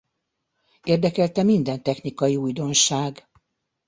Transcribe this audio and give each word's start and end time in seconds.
Érdekelte 0.83 1.43
minden 1.43 1.83
technikai 1.83 2.35
újdonság. 2.35 3.29